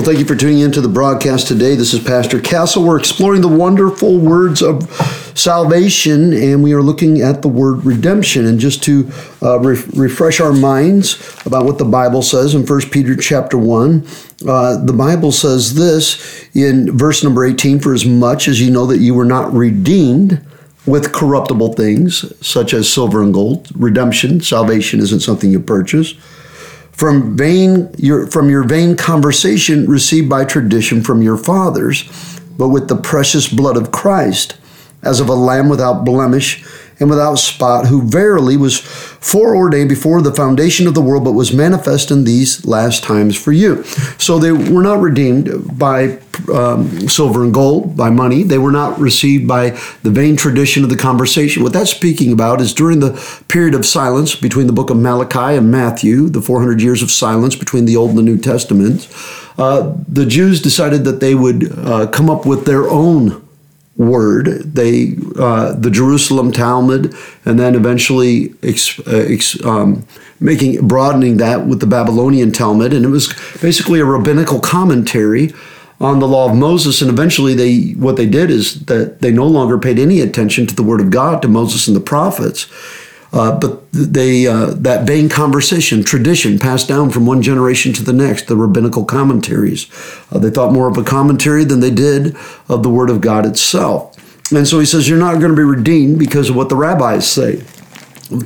[0.00, 1.74] Well, thank you for tuning in to the broadcast today.
[1.76, 2.84] This is Pastor Castle.
[2.84, 4.90] We're exploring the wonderful words of
[5.36, 8.46] salvation, and we are looking at the word redemption.
[8.46, 9.10] And just to
[9.42, 14.06] uh, re- refresh our minds about what the Bible says in 1 Peter chapter 1,
[14.48, 18.86] uh, the Bible says this in verse number 18 For as much as you know
[18.86, 20.42] that you were not redeemed
[20.86, 26.14] with corruptible things, such as silver and gold, redemption, salvation isn't something you purchase
[26.92, 32.04] from vain your from your vain conversation received by tradition from your fathers,
[32.58, 34.56] but with the precious blood of Christ,
[35.02, 36.64] as of a lamb without blemish
[37.00, 41.52] and without spot, who verily was foreordained before the foundation of the world, but was
[41.52, 43.82] manifest in these last times for you.
[44.18, 46.18] So they were not redeemed by
[46.52, 48.42] um, silver and gold, by money.
[48.42, 49.70] They were not received by
[50.02, 51.62] the vain tradition of the conversation.
[51.62, 53.12] What that's speaking about is during the
[53.48, 57.56] period of silence between the book of Malachi and Matthew, the 400 years of silence
[57.56, 59.08] between the Old and the New Testaments,
[59.58, 63.46] uh, the Jews decided that they would uh, come up with their own
[63.96, 64.46] word.
[64.74, 70.06] They uh, the Jerusalem Talmud, and then eventually ex, uh, ex, um,
[70.40, 73.28] making broadening that with the Babylonian Talmud, and it was
[73.60, 75.52] basically a rabbinical commentary
[76.00, 77.02] on the law of Moses.
[77.02, 80.74] And eventually, they what they did is that they no longer paid any attention to
[80.74, 82.66] the word of God, to Moses and the prophets.
[83.32, 88.12] Uh, but they uh, that vain conversation tradition passed down from one generation to the
[88.12, 89.88] next the rabbinical commentaries
[90.32, 92.36] uh, they thought more of a commentary than they did
[92.68, 94.16] of the word of god itself
[94.52, 97.30] and so he says you're not going to be redeemed because of what the rabbis
[97.30, 97.56] say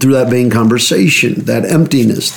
[0.00, 2.31] through that vain conversation that emptiness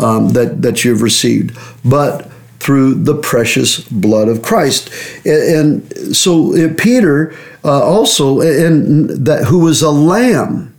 [0.00, 2.28] um, that that you've received but
[2.64, 4.88] through the precious blood of Christ.
[5.26, 10.73] And, and so uh, Peter uh, also, and that who was a lamb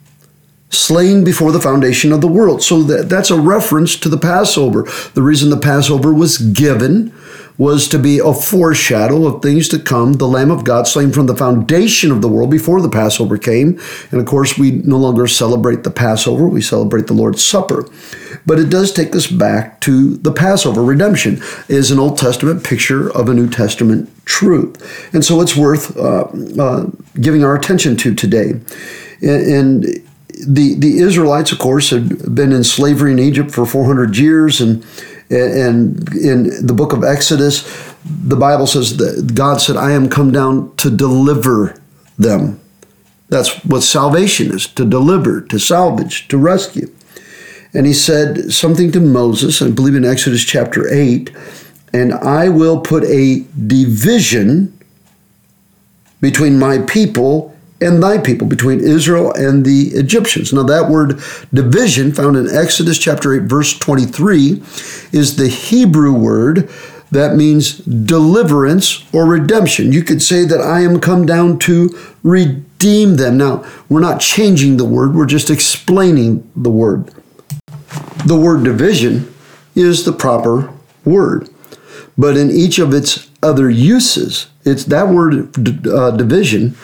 [0.70, 2.62] slain before the foundation of the world.
[2.62, 4.84] So that, that's a reference to the Passover.
[5.14, 7.14] The reason the Passover was given
[7.58, 11.28] was to be a foreshadow of things to come, the Lamb of God slain from
[11.28, 13.80] the foundation of the world before the Passover came.
[14.12, 17.88] And of course, we no longer celebrate the Passover, we celebrate the Lord's Supper.
[18.46, 20.84] But it does take us back to the Passover.
[20.84, 25.14] Redemption is an Old Testament picture of a New Testament truth.
[25.14, 26.28] And so it's worth uh,
[26.60, 26.88] uh,
[27.22, 28.52] giving our attention to today.
[29.22, 29.86] And, and
[30.48, 34.86] the the Israelites, of course, had been in slavery in Egypt for 400 years, and
[35.30, 37.64] and in the book of Exodus,
[38.06, 41.76] the Bible says that God said, "I am come down to deliver
[42.18, 42.60] them."
[43.30, 46.90] That's what salvation is: to deliver, to salvage, to rescue.
[47.74, 51.32] And He said something to Moses, I believe in Exodus chapter eight,
[51.94, 54.72] and I will put a division
[56.22, 60.54] between my people and thy people, between Israel and the Egyptians.
[60.54, 61.20] Now, that word
[61.54, 64.62] division, found in Exodus chapter 8, verse 23,
[65.12, 66.70] is the Hebrew word
[67.12, 69.92] that means deliverance or redemption.
[69.92, 71.90] You could say that I am come down to
[72.24, 73.38] redeem them.
[73.38, 77.14] Now, we're not changing the word, we're just explaining the word.
[78.26, 79.34] The word division
[79.76, 81.50] is the proper word,
[82.18, 86.76] but in each of its other uses, it's that word uh, division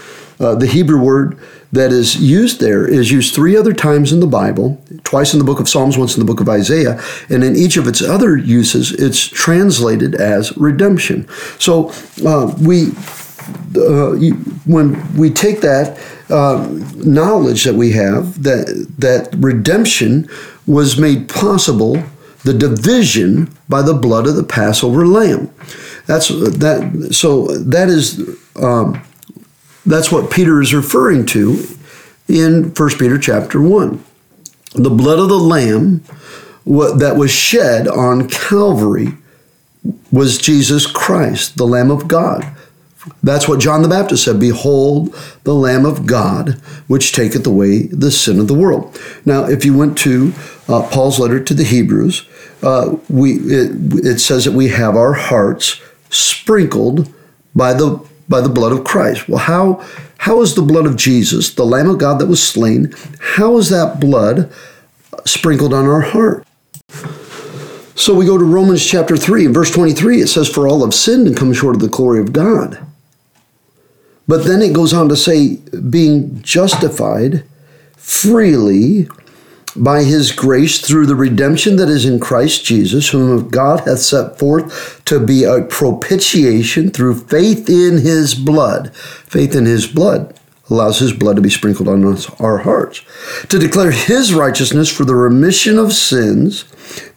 [0.41, 1.37] uh, the Hebrew word
[1.71, 5.45] that is used there is used three other times in the Bible, twice in the
[5.45, 8.35] book of Psalms, once in the book of Isaiah, and in each of its other
[8.35, 11.27] uses, it's translated as redemption.
[11.59, 11.91] So
[12.25, 12.87] uh, we,
[13.77, 14.15] uh,
[14.65, 15.97] when we take that
[16.29, 20.27] uh, knowledge that we have that that redemption
[20.65, 22.01] was made possible,
[22.43, 25.53] the division by the blood of the Passover lamb.
[26.07, 27.09] That's that.
[27.11, 28.19] So that is.
[28.55, 29.01] Um,
[29.85, 31.65] that's what Peter is referring to
[32.27, 34.03] in 1 Peter chapter 1.
[34.75, 36.03] The blood of the Lamb
[36.65, 39.13] that was shed on Calvary
[40.11, 42.55] was Jesus Christ, the Lamb of God.
[43.23, 48.11] That's what John the Baptist said Behold, the Lamb of God, which taketh away the
[48.11, 48.99] sin of the world.
[49.25, 50.33] Now, if you went to
[50.67, 52.27] uh, Paul's letter to the Hebrews,
[52.61, 55.81] uh, we, it, it says that we have our hearts
[56.11, 57.11] sprinkled
[57.55, 59.29] by the by the blood of Christ.
[59.29, 59.85] Well, how,
[60.17, 63.69] how is the blood of Jesus, the Lamb of God that was slain, how is
[63.69, 64.51] that blood
[65.25, 66.47] sprinkled on our heart?
[67.93, 70.21] So we go to Romans chapter 3 and verse 23.
[70.21, 72.83] It says, For all have sinned and come short of the glory of God.
[74.27, 75.57] But then it goes on to say,
[75.89, 77.43] being justified
[77.97, 79.07] freely
[79.75, 84.37] by his grace through the redemption that is in Christ Jesus, whom God hath set
[84.37, 88.93] forth to be a propitiation through faith in his blood.
[88.95, 90.37] Faith in his blood
[90.69, 93.01] allows his blood to be sprinkled on us, our hearts,
[93.49, 96.63] to declare his righteousness for the remission of sins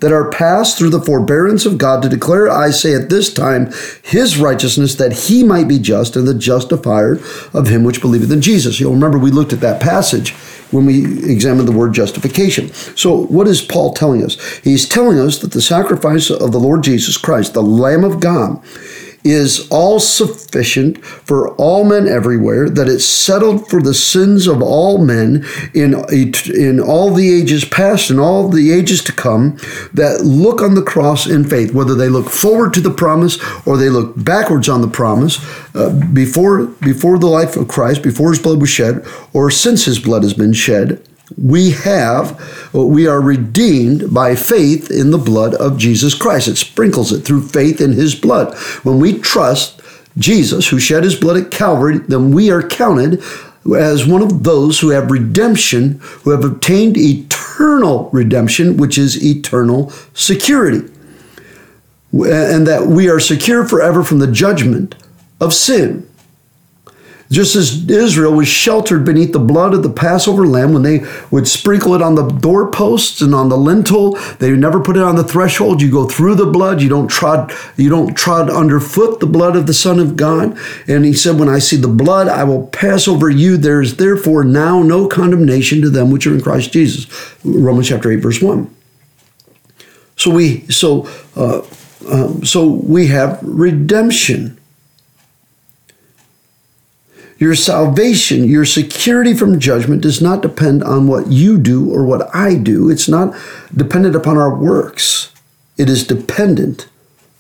[0.01, 3.73] that are passed through the forbearance of God to declare, I say at this time,
[4.03, 7.19] his righteousness that he might be just and the justifier
[7.53, 8.79] of him which believeth in Jesus.
[8.79, 10.35] You'll remember we looked at that passage
[10.75, 12.73] when we examine the word justification.
[12.97, 14.59] So, what is Paul telling us?
[14.59, 18.63] He's telling us that the sacrifice of the Lord Jesus Christ, the Lamb of God,
[19.25, 24.99] is all sufficient for all men everywhere, that it's settled for the sins of all
[24.99, 25.95] men in,
[26.55, 29.57] in all the ages past and all the ages to come
[29.95, 33.77] that look on the cross in faith, whether they look forward to the promise or
[33.77, 35.39] they look backwards on the promise
[35.75, 39.99] uh, before, before the life of Christ, before his blood was shed, or since his
[39.99, 41.03] blood has been shed
[41.37, 42.41] we have,
[42.75, 46.49] uh, we are redeemed by faith in the blood of Jesus Christ.
[46.49, 48.57] It sprinkles it through faith in his blood.
[48.83, 49.81] When we trust
[50.19, 53.23] Jesus, who shed his blood at Calvary, then we are counted
[53.77, 59.91] as one of those who have redemption, who have obtained eternal redemption, which is eternal
[60.13, 60.91] security.
[62.13, 64.95] And that we are secure forever from the judgment
[65.41, 66.09] of sin.
[67.35, 71.49] Just as Israel was sheltered beneath the blood of the Passover lamb when they would
[71.49, 75.25] sprinkle it on the doorposts and on the lintel, they never put it on the
[75.25, 75.83] threshold.
[75.83, 76.81] You go through the blood.
[76.81, 77.53] You don't trod.
[77.77, 80.57] You don't trod underfoot the blood of the Son of God.
[80.87, 83.57] And he said, "When I see the blood, I will pass over you.
[83.57, 87.09] There is therefore now no condemnation to them which are in Christ Jesus."
[87.45, 88.71] Romans chapter eight, verse one.
[90.17, 91.63] So we so uh,
[92.09, 94.57] um, so we have redemption.
[97.39, 102.33] Your salvation, your security from judgment does not depend on what you do or what
[102.35, 102.89] I do.
[102.91, 103.35] It's not
[103.75, 105.33] dependent upon our works.
[105.77, 106.89] It is dependent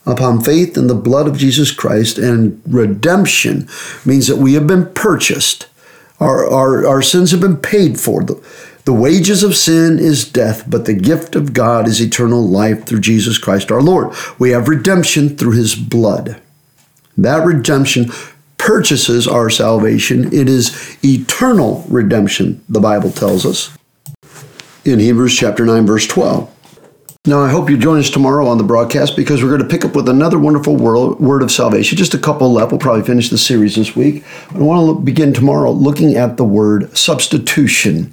[0.07, 2.19] upon faith in the blood of Jesus Christ.
[2.19, 3.69] And redemption
[4.05, 5.69] means that we have been purchased.
[6.21, 8.23] Our, our, our sins have been paid for.
[8.25, 8.43] The,
[8.85, 13.01] the wages of sin is death, but the gift of God is eternal life through
[13.01, 14.15] Jesus Christ our Lord.
[14.39, 16.41] We have redemption through his blood.
[17.17, 18.11] That redemption
[18.65, 20.33] purchases our salvation.
[20.33, 23.77] It is eternal redemption, the Bible tells us
[24.87, 26.51] in Hebrews chapter 9, verse 12.
[27.27, 29.85] Now, I hope you join us tomorrow on the broadcast because we're going to pick
[29.85, 31.97] up with another wonderful word of salvation.
[31.97, 32.71] Just a couple left.
[32.71, 34.25] We'll probably finish the series this week.
[34.51, 38.13] I want to begin tomorrow looking at the word substitution.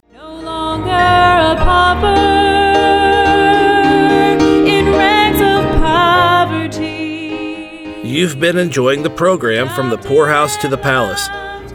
[8.12, 11.30] You've been enjoying the program From the Poorhouse to the Palace.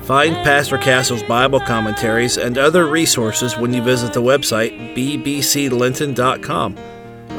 [0.06, 6.77] Find Pastor Castle's Bible commentaries and other resources when you visit the website bbclinton.com.